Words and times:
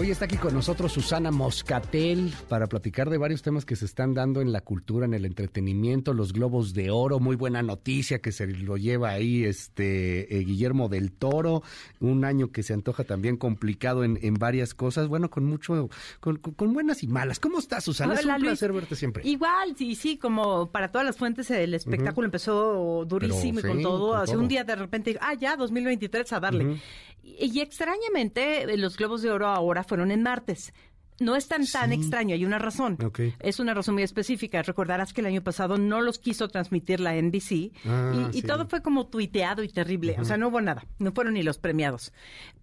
Hoy 0.00 0.12
está 0.12 0.26
aquí 0.26 0.36
con 0.36 0.54
nosotros 0.54 0.92
Susana 0.92 1.32
Moscatel 1.32 2.32
para 2.48 2.68
platicar 2.68 3.10
de 3.10 3.18
varios 3.18 3.42
temas 3.42 3.64
que 3.64 3.74
se 3.74 3.84
están 3.84 4.14
dando 4.14 4.40
en 4.40 4.52
la 4.52 4.60
cultura, 4.60 5.06
en 5.06 5.12
el 5.12 5.24
entretenimiento, 5.24 6.14
los 6.14 6.32
globos 6.32 6.72
de 6.72 6.92
oro, 6.92 7.18
muy 7.18 7.34
buena 7.34 7.62
noticia 7.64 8.20
que 8.20 8.30
se 8.30 8.46
lo 8.46 8.76
lleva 8.76 9.10
ahí 9.10 9.42
este 9.42 10.36
eh, 10.36 10.44
Guillermo 10.44 10.88
del 10.88 11.10
Toro, 11.10 11.64
un 11.98 12.24
año 12.24 12.52
que 12.52 12.62
se 12.62 12.74
antoja 12.74 13.02
también 13.02 13.36
complicado 13.36 14.04
en, 14.04 14.20
en 14.22 14.34
varias 14.34 14.72
cosas, 14.72 15.08
bueno, 15.08 15.30
con 15.30 15.44
mucho, 15.44 15.90
con, 16.20 16.36
con, 16.36 16.72
buenas 16.72 17.02
y 17.02 17.08
malas. 17.08 17.40
¿Cómo 17.40 17.58
estás, 17.58 17.82
Susana? 17.82 18.12
Hola, 18.12 18.20
es 18.20 18.26
un 18.26 18.32
Luis. 18.34 18.42
placer 18.50 18.72
verte 18.72 18.94
siempre. 18.94 19.24
Igual, 19.26 19.74
sí, 19.76 19.96
sí, 19.96 20.16
como 20.16 20.70
para 20.70 20.92
todas 20.92 21.06
las 21.08 21.16
fuentes 21.16 21.50
el 21.50 21.74
espectáculo 21.74 22.24
empezó 22.24 23.04
durísimo 23.04 23.60
Pero, 23.62 23.66
y 23.66 23.70
con 23.70 23.78
sí, 23.78 23.82
todo. 23.82 24.10
con 24.12 24.20
Hace 24.20 24.36
un 24.36 24.46
día 24.46 24.62
de 24.62 24.76
repente, 24.76 25.18
ah, 25.20 25.34
ya, 25.34 25.56
2023 25.56 26.32
a 26.34 26.38
darle. 26.38 26.80
Y, 27.22 27.60
extrañamente, 27.60 28.62
eh, 28.62 28.76
los 28.76 28.96
Globos 28.96 29.22
de 29.22 29.30
Oro 29.30 29.46
ahora 29.46 29.84
fueron 29.84 30.10
en 30.10 30.22
martes. 30.22 30.72
No 31.20 31.36
es 31.36 31.48
tan, 31.48 31.66
tan 31.66 31.92
extraño, 31.92 32.34
hay 32.34 32.44
una 32.44 32.58
razón. 32.58 32.96
Es 33.40 33.60
una 33.60 33.74
razón 33.74 33.94
muy 33.94 34.02
específica. 34.04 34.62
Recordarás 34.62 35.12
que 35.12 35.20
el 35.20 35.26
año 35.26 35.42
pasado 35.42 35.78
no 35.78 36.00
los 36.00 36.18
quiso 36.18 36.48
transmitir 36.48 37.00
la 37.00 37.14
NBC 37.14 37.48
Ah, 37.84 38.30
y, 38.32 38.42
todo 38.42 38.66
fue 38.66 38.82
como 38.82 39.06
tuiteado 39.06 39.62
y 39.62 39.68
terrible. 39.68 40.16
O 40.18 40.24
sea, 40.24 40.36
no 40.36 40.48
hubo 40.48 40.60
nada. 40.60 40.84
No 40.98 41.12
fueron 41.12 41.34
ni 41.34 41.42
los 41.42 41.58
premiados. 41.58 42.12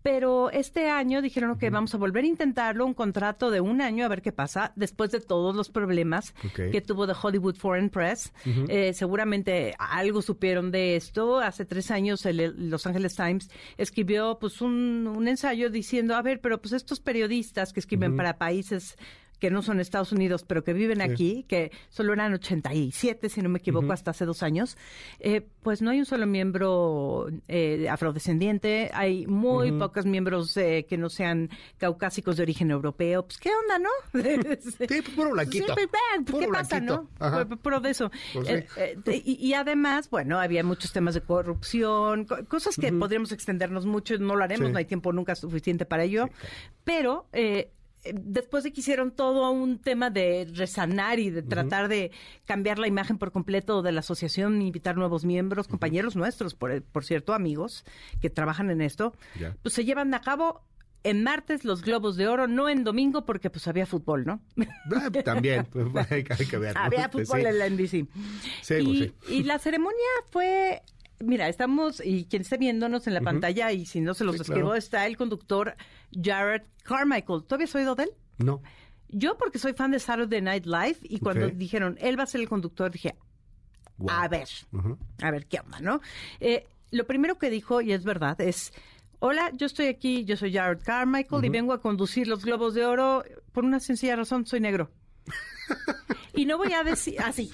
Pero 0.02 0.52
este 0.52 0.90
año 0.90 1.22
dijeron 1.22 1.58
que 1.58 1.70
vamos 1.70 1.94
a 1.96 1.98
volver 1.98 2.24
a 2.24 2.28
intentarlo, 2.28 2.86
un 2.86 2.94
contrato 2.94 3.50
de 3.50 3.62
un 3.62 3.82
año, 3.82 4.06
a 4.06 4.08
ver 4.08 4.22
qué 4.22 4.32
pasa, 4.32 4.72
después 4.76 5.12
de 5.12 5.20
todos 5.20 5.56
los 5.56 5.70
problemas 5.70 6.34
que 6.54 6.82
tuvo 6.82 7.08
de 7.08 7.16
Hollywood 7.20 7.56
Foreign 7.56 7.90
Press. 7.90 8.32
Eh, 8.68 8.94
seguramente 8.94 9.74
algo 9.80 10.22
supieron 10.22 10.72
de 10.72 10.96
esto. 10.96 11.40
Hace 11.40 11.66
tres 11.66 11.90
años 11.92 12.26
el, 12.26 12.40
el 12.40 12.70
Los 12.70 12.86
Angeles 12.86 13.16
Times 13.16 13.50
escribió 13.78 14.38
pues 14.40 14.62
un, 14.62 15.08
un 15.08 15.28
ensayo 15.28 15.70
diciendo, 15.70 16.16
a 16.16 16.22
ver, 16.22 16.40
pero 16.40 16.62
pues 16.62 16.74
estos 16.74 17.00
periodistas 17.00 17.74
que 17.74 17.80
escriben 17.80 18.16
para 18.16 18.38
países 18.46 18.96
que 19.38 19.52
no 19.52 19.62
son 19.62 19.82
Estados 19.82 20.14
Unidos, 20.14 20.46
pero 20.48 20.64
que 20.64 20.72
viven 20.72 21.02
aquí, 21.02 21.44
que 21.50 21.70
solo 21.90 22.14
eran 22.14 22.34
87, 22.34 23.28
si 23.28 23.42
no 23.42 23.50
me 23.50 23.60
equivoco, 23.60 23.92
hasta 23.92 24.12
hace 24.12 24.26
dos 24.26 24.42
años, 24.42 24.78
eh, 25.20 25.42
pues 25.62 25.82
no 25.82 25.90
hay 25.92 26.00
un 26.00 26.06
solo 26.06 26.26
miembro 26.26 27.28
eh, 27.50 27.88
afrodescendiente, 27.90 28.90
hay 28.94 29.28
muy 29.28 29.72
pocos 29.78 30.06
miembros 30.06 30.56
eh, 30.56 30.86
que 30.90 30.98
no 30.98 31.10
sean 31.10 31.50
caucásicos 31.78 32.38
de 32.38 32.44
origen 32.44 32.72
europeo. 32.72 33.26
Pues, 33.26 33.38
¿qué 33.38 33.50
onda, 33.62 33.78
no? 33.78 33.90
Sí, 34.62 34.86
pues, 34.88 35.10
puro 35.16 35.32
blanquito. 35.32 35.66
Sí, 35.68 35.72
pues, 35.76 35.90
vean, 35.92 36.24
pues, 36.26 36.32
Puro 36.32 36.46
¿qué 36.46 36.52
pasa, 36.54 36.80
no? 36.80 37.10
Puro 37.62 37.80
de 37.82 37.90
eso. 37.90 38.12
Pues, 38.34 38.48
sí. 38.48 38.54
Eh, 38.78 39.22
y, 39.26 39.48
y 39.48 39.54
además, 39.54 40.10
bueno, 40.10 40.40
había 40.40 40.64
muchos 40.64 40.94
temas 40.94 41.14
de 41.14 41.22
corrupción, 41.22 42.24
co- 42.26 42.44
cosas 42.48 42.78
que 42.78 42.88
podríamos 42.94 43.34
extendernos 43.34 43.86
mucho, 43.86 44.18
no 44.18 44.38
lo 44.38 44.44
haremos, 44.46 44.70
no 44.72 44.78
hay 44.80 44.86
tiempo 44.86 45.12
nunca 45.12 45.36
suficiente 45.36 45.86
para 45.86 46.04
ello. 46.06 46.30
Pero 46.86 47.28
eh, 47.34 47.44
eh, 47.58 47.72
después 48.14 48.64
de 48.64 48.72
que 48.74 48.82
hicieron 48.82 49.12
todo 49.12 49.50
un 49.52 49.80
tema 49.80 50.10
de 50.10 50.48
resanar 50.54 51.20
y 51.20 51.30
de 51.30 51.42
tratar 51.42 51.88
de 51.88 52.12
cambiar 52.46 52.80
la 52.80 52.88
imagen 52.88 53.18
por 53.18 53.32
completo 53.32 53.82
de 53.82 53.92
la 53.92 54.02
asociación, 54.02 54.62
invitar 54.62 54.98
nuevos 54.98 55.26
miembros, 55.26 55.68
compañeros 55.68 56.16
nuestros, 56.16 56.54
por, 56.56 56.82
por 56.84 57.04
cierto, 57.06 57.34
amigos 57.34 57.86
que 58.22 58.30
trabajan 58.30 58.70
en 58.70 58.82
esto, 58.82 59.14
pues 59.62 59.74
se 59.76 59.86
llevan 59.86 60.14
a 60.14 60.22
cabo 60.22 60.62
en 61.04 61.22
martes 61.24 61.64
los 61.66 61.84
Globos 61.84 62.16
de 62.16 62.28
Oro, 62.28 62.48
no 62.48 62.68
en 62.68 62.84
domingo 62.84 63.26
porque 63.26 63.52
pues 63.52 63.68
había 63.68 63.86
fútbol, 63.86 64.26
¿no? 64.26 64.42
Ah, 64.96 65.12
También, 65.24 65.66
pues, 65.72 65.86
hay, 66.12 66.24
que- 66.24 66.58
verlo. 66.58 66.82
Había 66.82 67.10
Pues, 67.12 67.28
fútbol 67.28 67.42
sí. 67.42 67.48
en 67.48 67.60
la 67.60 67.70
NBC. 67.70 68.08
Sí, 68.64 68.74
y, 68.80 68.84
pues, 68.84 69.14
sí. 69.28 69.34
y 69.36 69.44
la 69.44 69.60
ceremonia 69.60 70.00
fue... 70.32 70.82
Mira, 71.20 71.48
estamos, 71.48 72.02
y 72.04 72.26
quien 72.26 72.42
esté 72.42 72.58
viéndonos 72.58 73.08
en 73.08 73.14
la 73.14 73.22
pantalla, 73.22 73.72
y 73.72 73.86
si 73.86 74.02
no 74.02 74.14
se 74.14 74.24
los 74.26 74.34
Sí, 74.36 74.40
describo, 74.40 74.62
claro. 74.68 74.76
está 74.76 75.08
el 75.08 75.16
conductor 75.18 75.76
Jared 76.12 76.64
Carmichael. 76.84 77.44
¿Tú 77.48 77.56
habías 77.56 77.74
oído 77.76 77.96
de 77.96 78.04
él? 78.04 78.10
No. 78.38 78.62
Yo, 79.10 79.38
porque 79.38 79.58
soy 79.60 79.74
fan 79.74 79.92
de 79.92 80.00
Saturday 80.00 80.42
Night 80.42 80.66
Live, 80.66 80.98
y 81.04 81.20
cuando 81.20 81.48
dijeron, 81.50 81.98
él 82.02 82.20
va 82.20 82.24
a 82.24 82.28
ser 82.28 82.42
el 82.42 82.50
conductor, 82.50 82.92
dije, 82.92 83.16
a 84.10 84.28
ver, 84.28 84.48
a 85.22 85.32
ver 85.32 85.46
qué 85.48 85.60
onda, 85.62 85.80
¿no? 85.80 86.02
Eh, 86.42 86.68
lo 86.92 87.06
primero 87.08 87.38
que 87.38 87.50
dijo, 87.50 87.80
y 87.82 87.94
es 87.94 88.04
verdad, 88.04 88.40
es, 88.42 88.74
hola, 89.20 89.52
yo 89.54 89.68
estoy 89.68 89.88
aquí, 89.88 90.26
yo 90.26 90.36
soy 90.36 90.54
Jared 90.54 90.82
Carmichael 90.84 91.46
y 91.46 91.50
vengo 91.50 91.72
a 91.72 91.80
conducir 91.82 92.28
los 92.28 92.44
Globos 92.44 92.74
de 92.74 92.86
Oro 92.86 93.24
por 93.54 93.64
una 93.64 93.80
sencilla 93.80 94.18
razón, 94.18 94.46
soy 94.46 94.60
negro. 94.60 94.92
Y 96.36 96.46
no 96.46 96.58
voy 96.58 96.74
a 96.74 96.84
decir 96.84 97.20
así. 97.22 97.52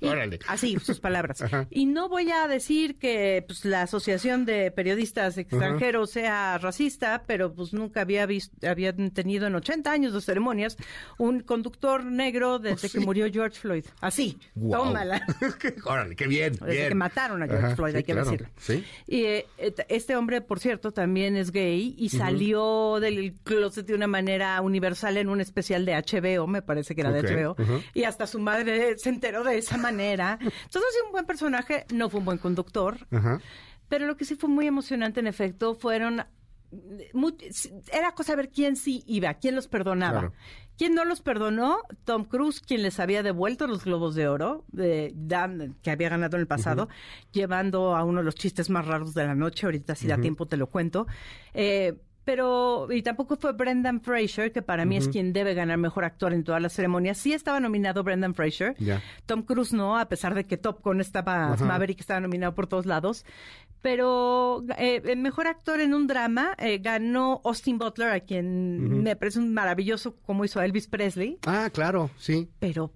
Y- 0.00 0.06
Órale. 0.08 0.38
así, 0.48 0.78
sus 0.78 1.00
palabras. 1.00 1.42
Ajá. 1.42 1.66
Y 1.70 1.86
no 1.86 2.08
voy 2.08 2.30
a 2.30 2.46
decir 2.48 2.98
que 2.98 3.44
pues, 3.46 3.64
la 3.64 3.82
Asociación 3.82 4.44
de 4.44 4.70
Periodistas 4.70 5.36
Extranjeros 5.38 6.10
sea 6.10 6.58
racista, 6.58 7.22
pero 7.26 7.52
pues 7.52 7.72
nunca 7.72 8.02
había 8.02 8.26
visto, 8.26 8.68
habían 8.68 9.10
tenido 9.10 9.46
en 9.46 9.54
80 9.54 9.90
años 9.90 10.12
de 10.14 10.20
ceremonias 10.20 10.76
un 11.18 11.40
conductor 11.40 12.04
negro 12.04 12.58
desde 12.58 12.88
Sí. 12.88 12.98
que 12.98 13.04
murió 13.04 13.26
George 13.32 13.58
Floyd. 13.58 13.84
Así, 14.00 14.38
Guau. 14.54 14.84
tómala. 14.84 15.24
Órale, 15.84 16.16
qué 16.16 16.26
bien, 16.26 16.52
Desde 16.54 16.66
bien. 16.72 16.88
que 16.88 16.94
mataron 16.94 17.42
a 17.42 17.46
George 17.46 17.66
Ajá, 17.66 17.76
Floyd, 17.76 17.92
sí, 17.92 17.96
hay 17.98 18.02
que 18.04 18.12
claro. 18.12 18.30
decirlo. 18.30 18.48
Sí. 18.58 18.84
Y 19.06 19.24
eh, 19.24 19.46
este 19.88 20.16
hombre, 20.16 20.40
por 20.40 20.60
cierto, 20.60 20.92
también 20.92 21.36
es 21.36 21.50
gay 21.52 21.94
y 21.98 22.08
salió 22.10 22.98
del 23.00 23.34
closet 23.44 23.86
de 23.86 23.94
una 23.94 24.06
manera 24.06 24.60
universal 24.60 25.16
en 25.16 25.28
un 25.28 25.40
especial 25.40 25.84
de 25.84 25.94
HBO, 25.94 26.46
me 26.46 26.62
parece 26.62 26.94
que 26.94 27.00
era 27.02 27.10
de 27.12 27.22
HBO, 27.22 27.56
y 27.94 28.04
hasta 28.12 28.26
su 28.26 28.38
madre 28.38 28.96
se 28.98 29.08
enteró 29.08 29.42
de 29.44 29.58
esa 29.58 29.76
manera. 29.76 30.38
Entonces, 30.40 30.90
un 31.06 31.12
buen 31.12 31.26
personaje, 31.26 31.86
no 31.92 32.08
fue 32.08 32.20
un 32.20 32.26
buen 32.26 32.38
conductor, 32.38 32.96
Ajá. 33.10 33.40
pero 33.88 34.06
lo 34.06 34.16
que 34.16 34.24
sí 34.24 34.36
fue 34.36 34.48
muy 34.48 34.66
emocionante, 34.66 35.20
en 35.20 35.26
efecto, 35.26 35.74
fueron... 35.74 36.24
Era 37.92 38.12
cosa 38.14 38.34
ver 38.34 38.48
quién 38.48 38.76
sí 38.76 39.04
iba, 39.06 39.34
quién 39.34 39.54
los 39.54 39.68
perdonaba. 39.68 40.20
Claro. 40.20 40.34
¿Quién 40.78 40.94
no 40.94 41.04
los 41.04 41.20
perdonó? 41.20 41.80
Tom 42.04 42.24
Cruise, 42.24 42.60
quien 42.60 42.82
les 42.82 42.98
había 42.98 43.22
devuelto 43.22 43.66
los 43.66 43.84
Globos 43.84 44.14
de 44.14 44.26
Oro, 44.26 44.64
de 44.68 45.12
Dan- 45.14 45.76
que 45.82 45.90
había 45.90 46.08
ganado 46.08 46.36
en 46.36 46.40
el 46.40 46.46
pasado, 46.46 46.88
llevando 47.30 47.94
a 47.94 48.04
uno 48.04 48.20
de 48.20 48.24
los 48.24 48.34
chistes 48.34 48.70
más 48.70 48.86
raros 48.86 49.12
de 49.12 49.26
la 49.26 49.34
noche. 49.34 49.66
Ahorita, 49.66 49.94
si 49.94 50.06
da 50.06 50.16
tiempo, 50.16 50.46
te 50.46 50.56
lo 50.56 50.66
cuento. 50.66 51.06
Eh, 51.52 51.94
pero, 52.24 52.88
y 52.92 53.02
tampoco 53.02 53.36
fue 53.36 53.52
Brendan 53.52 54.00
Fraser, 54.00 54.52
que 54.52 54.62
para 54.62 54.84
mí 54.84 54.96
es 54.96 55.08
quien 55.08 55.32
debe 55.32 55.54
ganar 55.54 55.78
mejor 55.78 56.04
actor 56.04 56.32
en 56.32 56.44
todas 56.44 56.62
las 56.62 56.72
ceremonias. 56.72 57.18
Sí 57.18 57.32
estaba 57.32 57.58
nominado 57.58 58.04
Brendan 58.04 58.34
Fraser. 58.34 58.76
Ya. 58.78 59.02
Tom 59.26 59.42
Cruise 59.42 59.72
no, 59.72 59.98
a 59.98 60.08
pesar 60.08 60.34
de 60.34 60.44
que 60.44 60.56
Top 60.56 60.82
Gun 60.84 61.00
estaba. 61.00 61.56
Maverick 61.56 62.00
estaba 62.00 62.20
nominado 62.20 62.54
por 62.54 62.66
todos 62.66 62.86
lados. 62.86 63.24
Pero 63.80 64.64
eh, 64.78 65.02
el 65.04 65.18
mejor 65.18 65.48
actor 65.48 65.80
en 65.80 65.92
un 65.94 66.06
drama 66.06 66.54
eh, 66.58 66.78
ganó 66.78 67.40
Austin 67.44 67.78
Butler, 67.78 68.10
a 68.10 68.20
quien 68.20 69.02
me 69.02 69.16
parece 69.16 69.40
un 69.40 69.52
maravilloso 69.52 70.14
como 70.24 70.44
hizo 70.44 70.62
Elvis 70.62 70.86
Presley. 70.86 71.38
Ah, 71.44 71.68
claro, 71.72 72.10
sí. 72.16 72.48
Pero 72.60 72.92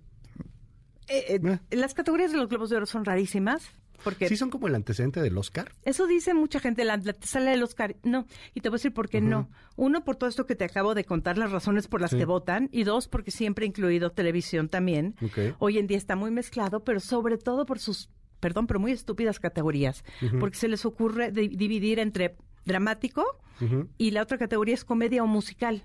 eh, 1.08 1.24
eh, 1.28 1.58
Eh. 1.70 1.76
las 1.76 1.94
categorías 1.94 2.32
de 2.32 2.38
los 2.38 2.48
Globos 2.48 2.70
de 2.70 2.76
Oro 2.76 2.86
son 2.86 3.04
rarísimas. 3.04 3.62
Porque 4.04 4.28
Sí 4.28 4.36
son 4.36 4.50
como 4.50 4.68
el 4.68 4.74
antecedente 4.74 5.22
del 5.22 5.36
Oscar. 5.38 5.72
eso 5.82 6.06
dice 6.06 6.34
mucha 6.34 6.60
gente, 6.60 6.84
la, 6.84 6.98
la 6.98 7.16
sale 7.22 7.50
del 7.52 7.62
Oscar. 7.62 7.96
No, 8.02 8.26
y 8.52 8.60
te 8.60 8.68
voy 8.68 8.76
a 8.76 8.78
decir 8.78 8.92
por 8.92 9.08
qué 9.08 9.22
no. 9.22 9.48
Uno, 9.74 10.04
por 10.04 10.16
todo 10.16 10.28
esto 10.28 10.44
que 10.46 10.54
te 10.54 10.64
acabo 10.64 10.94
de 10.94 11.04
contar, 11.04 11.38
las 11.38 11.50
razones 11.50 11.88
por 11.88 12.02
las 12.02 12.10
Sí. 12.10 12.18
que 12.18 12.26
votan. 12.26 12.68
Y 12.72 12.84
dos, 12.84 13.08
porque 13.08 13.30
siempre 13.30 13.64
ha 13.64 13.68
incluido 13.68 14.10
televisión 14.12 14.68
también. 14.68 15.16
Hoy 15.58 15.78
en 15.78 15.86
día 15.86 15.96
está 15.96 16.14
muy 16.14 16.30
mezclado, 16.30 16.84
pero 16.84 17.00
sobre 17.00 17.38
todo 17.38 17.64
por 17.64 17.78
sus, 17.78 18.10
perdón, 18.38 18.66
pero 18.66 18.78
muy 18.80 18.92
estúpidas 18.92 19.40
categorías. 19.40 20.04
Porque 20.38 20.58
se 20.58 20.68
les 20.68 20.84
ocurre 20.84 21.32
di- 21.32 21.48
dividir 21.48 21.98
entre 21.98 22.36
dramático 22.66 23.24
y 23.96 24.10
la 24.10 24.22
otra 24.22 24.36
categoría 24.36 24.74
es 24.74 24.84
comedia 24.84 25.22
o 25.22 25.26
musical. 25.26 25.84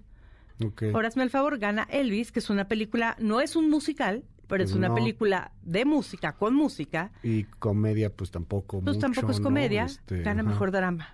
Ok. 0.63 0.83
Ahora, 0.93 1.07
hazme 1.07 1.23
el 1.23 1.29
favor, 1.29 1.57
gana 1.59 1.87
Elvis, 1.89 2.31
que 2.33 2.39
es 2.39 2.49
una 2.49 2.67
película, 2.67 3.15
no 3.19 3.39
es 3.41 3.55
un 3.55 3.69
musical, 3.69 4.25
pero 4.51 4.65
es 4.65 4.71
Pues 4.71 4.77
una 4.77 4.89
no. 4.89 4.95
película 4.95 5.53
de 5.61 5.85
música, 5.85 6.33
con 6.33 6.53
música. 6.53 7.11
Y 7.23 7.45
comedia, 7.45 8.13
pues 8.13 8.31
tampoco. 8.31 8.81
Pues 8.81 8.97
mucho, 8.97 9.07
tampoco 9.07 9.31
es 9.31 9.39
¿no? 9.39 9.43
comedia, 9.45 9.85
Este, 9.85 10.21
gana 10.23 10.41
ajá. 10.41 10.49
mejor 10.51 10.71
drama. 10.71 11.07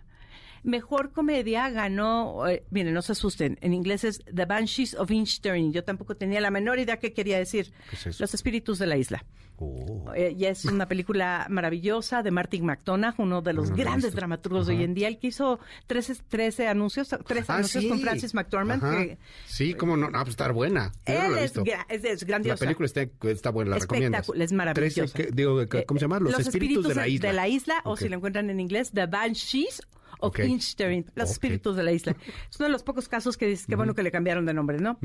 Mejor 0.64 1.12
comedia 1.12 1.70
ganó, 1.70 2.48
eh, 2.48 2.64
miren, 2.72 2.94
no 2.94 3.02
se 3.02 3.12
asusten, 3.14 3.58
en 3.62 3.74
inglés 3.74 4.04
es 4.04 4.22
The 4.34 4.46
Banshees 4.46 4.94
of 4.96 5.10
Inisherin. 5.12 5.74
Yo 5.74 5.84
tampoco 5.84 6.16
tenía 6.16 6.42
la 6.42 6.52
menor 6.52 6.80
idea 6.80 6.98
qué 6.98 7.14
quería 7.14 7.38
decir. 7.38 7.72
¿Qué 7.90 7.96
es 7.96 8.08
eso? 8.08 8.24
Los 8.24 8.34
espíritus 8.34 8.80
de 8.80 8.88
la 8.88 8.98
isla. 8.98 9.26
Oh. 9.60 10.12
Eh, 10.16 10.36
y 10.38 10.46
es 10.46 10.66
una 10.66 10.88
película 10.88 11.48
maravillosa 11.50 12.22
de 12.22 12.30
Martin 12.30 12.64
McDonagh, 12.64 13.16
uno 13.18 13.42
de 13.42 13.54
los 13.54 13.72
No 13.72 13.76
he 13.76 13.80
grandes 13.80 14.14
dramaturgos 14.14 14.68
de 14.68 14.76
hoy 14.76 14.84
en 14.84 14.94
día. 14.94 15.08
El 15.08 15.18
que 15.18 15.28
hizo 15.28 15.60
13, 15.88 16.16
13 16.28 16.68
anuncios, 16.68 17.08
13 17.10 17.52
Ah, 17.52 17.56
anuncios 17.56 17.84
sí. 17.84 17.90
con 17.90 18.00
Francis 18.00 18.36
McDormand. 18.36 18.84
Que 18.84 19.18
Sí, 19.48 19.74
cómo 19.74 19.98
no, 19.98 20.12
no, 20.12 20.20
pues 20.20 20.30
estar 20.30 20.54
buena. 20.54 20.92
Yo 21.08 21.14
no 21.16 21.26
él 21.26 21.32
la 21.34 21.42
he 21.42 21.44
es, 21.46 21.54
visto. 21.54 21.64
gra- 21.64 21.86
es, 21.90 22.04
es 22.04 22.28
La 22.30 22.56
película 22.56 22.86
está, 22.86 23.02
está 23.24 23.50
buena, 23.50 23.72
la 23.72 23.78
recomiendas. 23.80 24.30
Es 24.36 24.52
maravillosa. 24.54 25.12
Trece, 25.14 25.30
¿qué- 25.30 25.36
digo, 25.36 25.60
¿cómo 25.88 26.00
se 26.00 26.04
llama? 26.04 26.20
Los, 26.20 26.38
espíritus, 26.38 26.88
de 26.88 26.94
la 26.94 27.08
isla. 27.08 27.30
De 27.30 27.34
la 27.36 27.48
isla, 27.48 27.82
o 27.84 27.98
si 27.98 28.10
lo 28.10 28.16
encuentran 28.18 28.52
en 28.52 28.60
inglés, 28.60 28.92
The 28.94 29.08
Banshees 29.08 29.82
o 30.20 30.28
Ok. 30.28 30.42
Finstering, 30.42 31.06
los 31.16 31.32
espíritus 31.32 31.76
de 31.76 31.84
la 31.84 31.92
isla. 31.92 32.16
Es 32.50 32.58
uno 32.60 32.66
de 32.68 32.72
los 32.72 32.84
pocos 32.84 33.08
casos 33.08 33.38
que 33.38 33.48
dices 33.48 33.66
que 33.68 33.76
bueno 33.76 33.94
que 33.96 34.04
le 34.04 34.12
cambiaron 34.12 34.46
de 34.46 34.54
nombre, 34.54 34.80
¿no? 34.80 34.98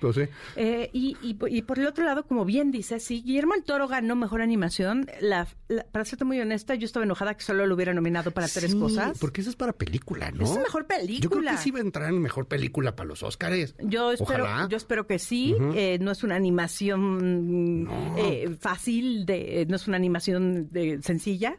Pues 0.00 0.16
sí. 0.16 0.22
Eh, 0.56 0.90
y, 0.92 1.16
y, 1.22 1.36
y 1.48 1.62
por 1.62 1.78
el 1.78 1.86
otro 1.86 2.04
lado, 2.04 2.24
como 2.26 2.44
bien 2.44 2.70
dices, 2.70 3.04
sí, 3.04 3.22
Guillermo 3.24 3.54
el 3.54 3.62
Toro 3.64 3.88
ganó 3.88 4.16
mejor 4.16 4.42
animación. 4.42 5.06
La, 5.20 5.46
la- 5.68 5.84
para 5.84 6.04
serte 6.04 6.24
muy 6.24 6.40
honesta, 6.40 6.74
yo 6.74 6.86
estaba 6.86 7.04
enojada 7.04 7.36
que 7.36 7.42
solo 7.44 7.66
lo 7.66 7.74
hubiera 7.74 7.94
nominado 7.94 8.30
para 8.30 8.48
tres 8.48 8.74
cosas. 8.74 9.18
Porque 9.18 9.40
eso 9.40 9.50
es 9.50 9.56
para 9.56 9.72
película, 9.72 10.30
¿no? 10.30 10.44
Es 10.44 10.56
mejor 10.58 10.86
película. 10.86 11.20
Yo 11.20 11.30
creo 11.30 11.42
que 11.52 11.56
sí 11.58 11.70
va 11.70 11.78
a 11.78 11.82
entrar 11.82 12.08
en 12.10 12.20
mejor 12.20 12.46
película 12.46 12.96
para 12.96 13.08
los 13.08 13.22
Óscares. 13.22 13.74
Yo 13.82 14.12
espero, 14.12 14.44
Ojalá. 14.44 14.68
yo 14.68 14.76
espero 14.76 15.06
que 15.06 15.18
sí. 15.18 15.54
Eh, 15.74 15.98
no 16.00 16.10
es 16.10 16.22
una 16.24 16.36
animación 16.36 17.88
eh, 18.16 18.56
fácil, 18.58 19.26
de, 19.26 19.62
eh, 19.62 19.66
no 19.66 19.76
es 19.76 19.86
una 19.88 19.96
animación 19.96 20.68
de- 20.70 21.00
sencilla. 21.02 21.56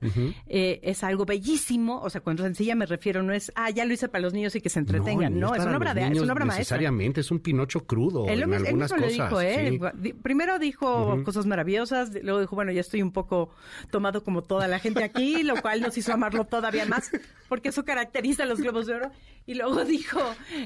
Es 0.48 1.04
algo 1.04 1.26
bellísimo. 1.26 2.02
O 2.02 2.10
sea, 2.10 2.22
cuando 2.22 2.44
sencilla 2.44 2.76
me 2.76 2.86
refiero, 2.96 3.24
no 3.24 3.34
es, 3.34 3.52
ah, 3.56 3.70
ya 3.70 3.86
lo 3.86 3.94
hice 3.94 4.08
para 4.10 4.22
los 4.22 4.34
niños 4.34 4.56
y 4.56 4.62
que 4.62 4.70
se 4.70 4.80
entretengan. 4.80 5.40
No, 5.40 5.54
es, 5.56 5.64
una 5.64 5.78
obra 5.78 5.94
de, 5.94 6.02
es 6.08 6.20
una 6.20 6.34
obra 6.34 6.46
maestra. 6.46 6.78
Necesariamente, 6.78 7.22
es 7.22 7.32
un 7.32 7.40
Pinocho 7.40 7.86
crudo 7.86 8.26
Él, 8.28 8.44
en 8.44 8.50
lo- 8.50 8.56
él 8.58 8.66
algunas 8.66 8.92
cosas. 8.92 9.12
dijo, 9.12 9.42
¿eh? 9.42 9.80
sí. 10.02 10.14
Primero 10.14 10.60
dijo 10.60 11.22
cosas 11.24 11.46
maravillosas, 11.46 12.12
luego 12.24 12.40
dijo, 12.42 12.56
bueno, 12.56 12.72
ya 12.72 12.82
estoy 12.82 13.02
un 13.02 13.12
poco 13.12 13.50
tomado 13.92 14.24
como 14.24 14.42
toda 14.44 14.68
la 14.68 14.80
gente 14.80 15.04
aquí, 15.04 15.44
lo 15.44 15.62
cual 15.62 15.82
nos 15.82 15.98
hizo 15.98 16.14
amarlo 16.14 16.46
todavía 16.46 16.86
más, 16.86 17.12
porque 17.50 17.70
eso 17.70 17.86
caracteriza 17.86 18.44
a 18.44 18.46
los 18.46 18.60
Globos 18.62 18.86
de 18.88 18.96
Oro. 18.96 19.12
Y 19.48 19.54
luego 19.54 19.86
dijo, 19.86 20.20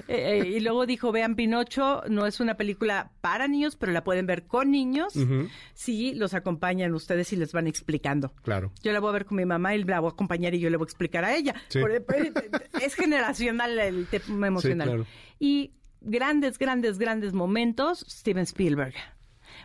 eh, 0.07 0.41
eh, 0.41 0.47
y 0.55 0.59
luego 0.61 0.85
dijo, 0.85 1.11
vean, 1.11 1.35
Pinocho 1.35 2.01
no 2.07 2.25
es 2.25 2.39
una 2.39 2.55
película 2.55 3.11
para 3.19 3.47
niños, 3.49 3.75
pero 3.75 3.91
la 3.91 4.05
pueden 4.05 4.25
ver 4.25 4.43
con 4.47 4.71
niños 4.71 5.13
si 5.73 6.13
los 6.13 6.33
acompañan 6.33 6.93
ustedes 6.93 7.31
y 7.33 7.35
les 7.35 7.51
van 7.51 7.67
explicando. 7.67 8.31
Claro. 8.43 8.71
Yo 8.81 8.91
la 8.93 8.99
voy 8.99 9.09
a 9.09 9.13
ver 9.13 9.25
con 9.25 9.37
mi 9.37 9.45
mamá 9.45 9.75
y 9.75 9.83
la 9.83 9.99
voy 9.99 10.09
a 10.09 10.13
acompañar 10.13 10.53
y 10.55 10.59
yo 10.59 10.69
le 10.69 10.77
voy 10.77 10.85
a 10.85 10.87
explicar 10.89 11.25
a 11.25 11.35
ella. 11.35 11.55
Sí. 11.67 11.79
Por- 11.79 12.03
por- 12.05 12.18
es 12.81 12.95
generacional 12.95 13.77
el 13.79 14.07
tema 14.07 14.47
emocional. 14.47 14.87
claro. 14.87 15.05
Y 15.39 15.71
grandes, 16.01 16.57
grandes, 16.57 16.97
grandes 16.97 17.33
momentos, 17.33 18.05
Steven 18.09 18.43
Spielberg. 18.43 18.93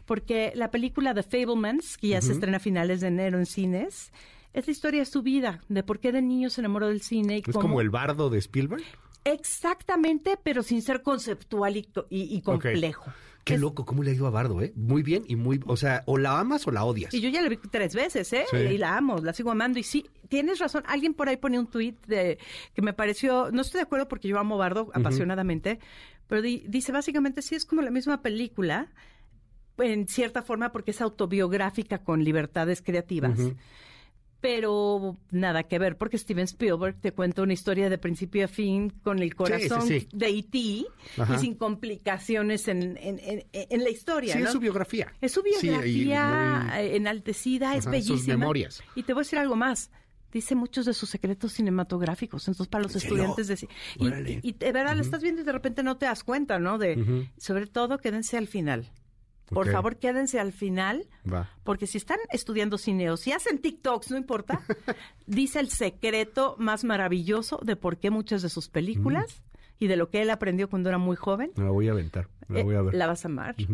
Porque 0.06 0.52
la 0.54 0.70
película 0.70 1.14
The 1.14 1.22
Fablemans, 1.22 1.96
que 1.98 2.08
ya 2.08 2.20
se 2.20 2.32
estrena 2.32 2.56
a 2.58 2.60
finales 2.60 3.00
de 3.00 3.08
enero 3.08 3.38
en 3.38 3.46
cines, 3.46 4.12
es 4.52 4.66
la 4.66 4.70
historia 4.72 5.00
de 5.00 5.06
su 5.06 5.22
vida, 5.22 5.60
de 5.68 5.82
por 5.82 5.98
qué 6.00 6.12
de 6.12 6.22
niño 6.22 6.50
se 6.50 6.60
enamoró 6.60 6.88
del 6.88 7.00
cine. 7.02 7.36
Y 7.36 7.40
Es 7.40 7.44
cómo- 7.46 7.60
como 7.60 7.80
el 7.80 7.90
bardo 7.90 8.30
de 8.30 8.38
Spielberg. 8.38 8.82
Exactamente, 9.24 10.38
pero 10.42 10.62
sin 10.62 10.82
ser 10.82 11.02
conceptual 11.02 11.76
y, 11.76 11.88
y- 12.10 12.36
y 12.36 12.42
complejo. 12.42 13.12
Qué 13.44 13.54
Es- 13.54 13.60
loco, 13.60 13.84
cómo 13.84 14.02
le 14.02 14.10
ha 14.10 14.14
ido 14.14 14.26
a 14.26 14.30
Bardo, 14.30 14.62
¿eh? 14.62 14.72
Muy 14.74 15.02
bien 15.02 15.24
y 15.26 15.36
muy, 15.36 15.60
o 15.66 15.76
sea, 15.76 16.02
o 16.06 16.16
la 16.16 16.40
amas 16.40 16.66
o 16.66 16.70
la 16.70 16.84
odias. 16.84 17.12
Y 17.12 17.20
yo 17.20 17.28
ya 17.28 17.42
la 17.42 17.48
vi 17.50 17.58
tres 17.58 17.94
veces, 17.94 18.32
¿eh? 18.32 18.46
Sí. 18.50 18.56
Y 18.56 18.78
la 18.78 18.96
amo, 18.96 19.18
la 19.18 19.34
sigo 19.34 19.50
amando. 19.50 19.78
Y 19.78 19.82
sí, 19.82 20.06
tienes 20.28 20.58
razón. 20.60 20.82
Alguien 20.86 21.12
por 21.12 21.28
ahí 21.28 21.36
pone 21.36 21.58
un 21.58 21.66
tuit 21.66 22.00
de, 22.06 22.38
que 22.74 22.80
me 22.82 22.94
pareció, 22.94 23.50
no 23.52 23.60
estoy 23.60 23.80
de 23.80 23.82
acuerdo 23.82 24.08
porque 24.08 24.28
yo 24.28 24.38
amo 24.38 24.56
Bardo 24.56 24.90
apasionadamente, 24.94 25.78
pero 26.26 26.40
di- 26.40 26.64
dice 26.68 26.90
básicamente 26.90 27.42
sí 27.42 27.54
es 27.54 27.66
como 27.66 27.82
la 27.82 27.90
misma 27.90 28.22
película, 28.22 28.88
en 29.76 30.08
cierta 30.08 30.40
forma 30.42 30.72
porque 30.72 30.92
es 30.92 31.02
autobiográfica 31.02 31.98
con 32.02 32.24
libertades 32.24 32.80
creativas. 32.80 33.38
Pero 34.44 35.16
nada 35.30 35.62
que 35.62 35.78
ver, 35.78 35.96
porque 35.96 36.18
Steven 36.18 36.44
Spielberg 36.44 36.96
te 37.00 37.12
cuenta 37.12 37.40
una 37.40 37.54
historia 37.54 37.88
de 37.88 37.96
principio 37.96 38.44
a 38.44 38.48
fin 38.48 38.90
con 39.02 39.20
el 39.20 39.34
corazón 39.34 39.88
sí. 39.88 40.06
de 40.12 40.28
E.T. 40.28 40.84
Ajá. 41.16 41.34
y 41.36 41.38
sin 41.38 41.54
complicaciones 41.54 42.68
en, 42.68 42.98
en, 42.98 43.18
en- 43.24 43.44
en 43.52 43.82
la 43.82 43.88
historia. 43.88 44.34
Sí, 44.34 44.40
¿no? 44.40 44.44
es 44.44 44.52
su 44.52 44.60
biografía. 44.60 45.10
Es 45.22 45.32
su 45.32 45.42
biografía 45.42 46.68
muy- 46.76 46.94
enaltecida, 46.94 47.74
es 47.74 47.84
sus 47.84 47.90
bellísima. 47.92 48.36
memorias. 48.36 48.82
Y 48.94 49.04
te 49.04 49.14
voy 49.14 49.20
a 49.20 49.24
decir 49.24 49.38
algo 49.38 49.56
más. 49.56 49.90
Dice 50.30 50.54
muchos 50.54 50.84
de 50.84 50.92
sus 50.92 51.08
secretos 51.08 51.52
cinematográficos. 51.52 52.46
Entonces, 52.46 52.68
para 52.68 52.82
los 52.84 52.94
estudiantes 52.96 53.46
de 53.48 53.54
ci- 53.54 53.68
y, 53.96 54.06
y, 54.32 54.40
y 54.42 54.52
de 54.52 54.72
verdad, 54.72 54.94
lo 54.94 55.00
estás 55.00 55.22
viendo 55.22 55.40
y 55.40 55.44
de 55.44 55.52
repente 55.52 55.82
no 55.82 55.96
te 55.96 56.04
das 56.04 56.22
cuenta, 56.22 56.58
¿no? 56.58 56.76
De, 56.76 57.28
Sobre 57.38 57.66
todo, 57.66 57.96
quédense 57.98 58.36
al 58.36 58.48
final. 58.48 58.90
Por 59.54 59.70
favor, 59.70 59.96
quédense 59.96 60.38
al 60.40 60.52
final. 60.52 61.06
Va. 61.30 61.50
Porque 61.62 61.86
si 61.86 61.98
están 61.98 62.18
estudiando 62.30 62.76
cine 62.78 63.10
o 63.10 63.16
si 63.16 63.32
hacen 63.32 63.58
TikToks, 63.58 64.10
no 64.10 64.16
importa, 64.16 64.60
dice 65.26 65.60
el 65.60 65.70
secreto 65.70 66.56
más 66.58 66.84
maravilloso 66.84 67.60
de 67.62 67.76
por 67.76 67.98
qué 67.98 68.10
muchas 68.10 68.42
de 68.42 68.48
sus 68.48 68.68
películas 68.68 69.42
y 69.78 69.86
de 69.86 69.96
lo 69.96 70.10
que 70.10 70.22
él 70.22 70.30
aprendió 70.30 70.68
cuando 70.68 70.88
era 70.88 70.98
muy 70.98 71.16
joven, 71.16 71.52
Me 71.56 71.64
la 71.64 71.70
voy 71.70 71.88
a 71.88 71.92
aventar. 71.92 72.28
Me 72.48 72.56
la 72.56 72.60
eh, 72.60 72.64
voy 72.64 72.74
a 72.76 72.82
ver. 72.82 72.94
la 72.94 73.06
vas 73.06 73.24
a 73.24 73.28
amar. 73.28 73.54
Y 73.58 73.66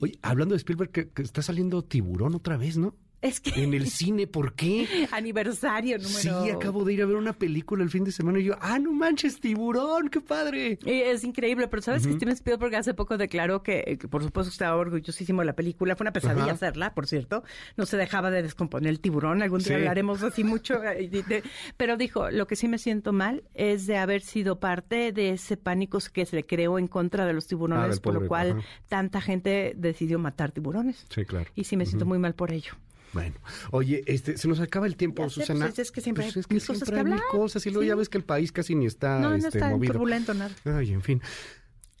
Oye, 0.00 0.18
hablando 0.22 0.54
de 0.54 0.58
Spielberg, 0.58 0.90
que, 0.90 1.08
que 1.08 1.22
está 1.22 1.42
saliendo 1.42 1.82
Tiburón 1.82 2.34
otra 2.34 2.56
vez, 2.56 2.76
¿no? 2.76 2.94
Es 3.22 3.40
que 3.40 3.62
En 3.62 3.74
el 3.74 3.88
cine, 3.88 4.26
¿por 4.26 4.54
qué? 4.54 4.86
aniversario 5.12 5.98
número... 5.98 6.42
Sí, 6.44 6.50
acabo 6.50 6.84
de 6.84 6.94
ir 6.94 7.02
a 7.02 7.06
ver 7.06 7.16
una 7.16 7.32
película 7.32 7.82
el 7.84 7.90
fin 7.90 8.04
de 8.04 8.12
semana 8.12 8.38
y 8.40 8.44
yo, 8.44 8.54
ah, 8.60 8.78
no 8.78 8.92
manches, 8.92 9.40
Tiburón, 9.40 10.08
qué 10.08 10.20
padre. 10.20 10.78
Es 10.86 11.24
increíble, 11.24 11.68
pero 11.68 11.82
¿sabes 11.82 12.06
que 12.06 12.12
Steven 12.14 12.32
Spielberg 12.34 12.74
hace 12.76 12.94
poco 12.94 13.18
declaró 13.18 13.62
que, 13.62 13.84
eh, 13.86 13.98
que 13.98 14.08
por 14.08 14.22
supuesto, 14.22 14.50
estaba 14.50 14.76
orgullosísimo 14.76 15.42
de 15.42 15.46
la 15.46 15.54
película? 15.54 15.96
Fue 15.96 16.04
una 16.04 16.12
pesadilla 16.12 16.52
hacerla, 16.52 16.94
por 16.94 17.06
cierto. 17.06 17.44
No 17.76 17.86
se 17.86 17.96
dejaba 17.96 18.30
de 18.30 18.42
descomponer 18.42 18.88
el 18.90 19.00
tiburón. 19.00 19.42
Algún 19.42 19.58
día 19.58 19.68
Sí. 19.68 19.74
hablaremos 19.74 20.22
así 20.22 20.44
mucho. 20.44 20.82
eh, 20.84 21.08
de- 21.08 21.22
de- 21.22 21.42
pero 21.76 21.96
dijo, 21.96 22.30
lo 22.30 22.46
que 22.46 22.56
sí 22.56 22.68
me 22.68 22.78
siento 22.78 23.12
mal 23.12 23.44
es 23.54 23.86
de 23.86 23.96
haber 23.98 24.22
sido 24.22 24.60
parte 24.60 25.12
de 25.12 25.30
ese 25.30 25.56
pánico 25.56 25.98
que 26.12 26.24
se 26.26 26.36
le 26.36 26.46
creó 26.46 26.78
en 26.78 26.86
contra 26.88 27.26
de 27.26 27.32
los 27.32 27.44
Ah, 27.44 27.48
tiburones, 27.48 27.90
del 27.90 28.00
por 28.00 28.14
lo 28.14 28.26
cual 28.26 28.62
tanta 28.88 29.20
gente 29.20 29.72
decidió 29.76 30.18
matar 30.18 30.52
tiburones. 30.52 31.04
Sí, 31.10 31.24
claro. 31.24 31.50
Y 31.54 31.64
sí 31.64 31.76
me 31.76 31.84
siento 31.86 32.06
muy 32.06 32.18
mal 32.18 32.34
por 32.34 32.52
ello. 32.52 32.72
Bueno, 33.12 33.34
oye, 33.72 34.02
este, 34.06 34.36
se 34.38 34.46
nos 34.48 34.60
acaba 34.60 34.86
el 34.86 34.96
tiempo, 34.96 35.22
Ya 35.24 35.30
sé, 35.30 35.40
Susana. 35.40 35.66
pues, 35.66 35.78
es 35.80 35.90
que 35.92 36.00
siempre 36.00 36.24
Pues 36.24 36.36
hay 36.36 36.40
es 36.40 36.46
que 36.46 36.54
mil 36.54 36.62
cosas 36.62 36.76
siempre 36.76 36.94
que 36.94 37.00
hay 37.00 37.12
hablar. 37.12 37.20
cosas 37.30 37.66
y 37.66 37.70
luego 37.70 37.82
Sí. 37.82 37.88
ya 37.88 37.94
ves 37.96 38.08
que 38.08 38.18
el 38.18 38.24
país 38.24 38.52
casi 38.52 38.74
ni 38.74 38.86
está, 38.86 39.18
no, 39.18 39.30
no 39.30 39.34
este, 39.34 39.48
está 39.48 39.68
movido. 39.70 39.92
turbulento 39.94 40.32
nada. 40.34 40.54
Ay, 40.64 40.92
en 40.92 41.02
fin. 41.02 41.20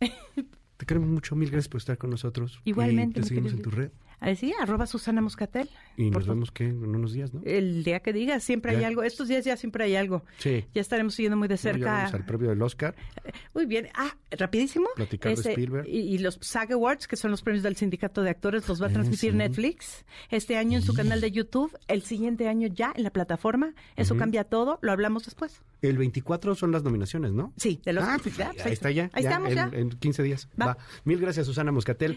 Te 0.76 0.86
queremos 0.86 1.08
mucho, 1.10 1.36
mil 1.36 1.50
gracias 1.50 1.68
por 1.68 1.78
estar 1.78 1.98
con 1.98 2.10
nosotros. 2.10 2.60
Igualmente, 2.64 3.20
Y 3.20 3.22
te 3.22 3.28
seguimos 3.28 3.52
en 3.52 3.60
tu 3.62 3.70
red. 3.70 3.90
Así, 4.20 4.52
arroba 4.60 4.86
Susana 4.86 5.20
Moscatel. 5.22 5.70
Y 5.96 6.10
nos 6.10 6.26
vemos 6.26 6.50
que 6.52 6.64
en 6.64 6.84
unos 6.94 7.12
días, 7.12 7.32
¿no? 7.32 7.40
El 7.44 7.84
día 7.84 8.00
que 8.00 8.12
digas, 8.12 8.44
siempre 8.44 8.76
hay 8.76 8.84
algo. 8.84 9.02
Estos 9.02 9.28
días 9.28 9.44
ya 9.44 9.56
siempre 9.56 9.84
hay 9.84 9.96
algo. 9.96 10.24
Sí. 10.38 10.66
Ya 10.74 10.80
estaremos 10.82 11.14
siguiendo 11.14 11.36
muy 11.38 11.48
de 11.48 11.56
cerca. 11.56 11.92
vamos 11.92 12.14
al 12.14 12.26
premio 12.26 12.50
del 12.50 12.60
Oscar. 12.62 12.94
Muy 13.54 13.66
bien. 13.66 13.88
Ah, 13.94 14.14
rapidísimo. 14.30 14.86
Platicar 14.94 15.34
de 15.34 15.50
Spielberg. 15.50 15.86
Y, 15.88 16.00
y 16.00 16.18
los 16.18 16.38
SAG 16.42 16.72
Awards, 16.72 17.08
que 17.08 17.16
son 17.16 17.30
los 17.30 17.42
premios 17.42 17.62
del 17.62 17.76
Sindicato 17.76 18.22
de 18.22 18.30
Actores, 18.30 18.68
los 18.68 18.80
va 18.82 18.86
a 18.86 18.90
Ah, 18.90 18.92
transmitir 18.92 19.30
sí. 19.32 19.36
Netflix 19.36 20.04
este 20.30 20.56
año 20.56 20.78
en 20.78 20.82
su 20.84 20.92
canal 20.94 21.20
de 21.20 21.30
YouTube, 21.30 21.76
el 21.88 22.02
siguiente 22.02 22.48
año 22.48 22.68
ya 22.68 22.92
en 22.94 23.04
la 23.04 23.10
plataforma. 23.10 23.72
Eso 23.96 24.16
cambia 24.16 24.44
todo. 24.44 24.78
Lo 24.82 24.92
hablamos 24.92 25.24
después. 25.24 25.62
El 25.80 25.96
24 25.96 26.54
son 26.56 26.72
las 26.72 26.82
nominaciones, 26.82 27.32
¿no? 27.32 27.54
Sí, 27.56 27.80
de 27.84 27.94
los 27.94 28.04
Ah, 28.04 28.18
pues 28.22 28.36
ya, 28.36 28.52
ahí 28.64 28.72
está 28.72 28.90
ya. 28.90 29.08
Ahí 29.14 29.22
ya, 29.22 29.30
estamos 29.30 29.48
en, 29.50 29.54
ya. 29.56 29.70
En 29.72 29.90
15 29.90 30.22
días. 30.22 30.48
Va. 30.60 30.66
Va. 30.66 30.78
Mil 31.04 31.18
gracias, 31.20 31.46
Susana 31.46 31.72
Moscatel. 31.72 32.16